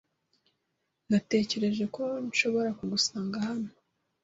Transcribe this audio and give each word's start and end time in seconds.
Natekereje 1.09 1.85
ko 1.95 2.03
nshobora 2.27 2.69
kugusanga 2.79 3.35
hano. 3.47 3.69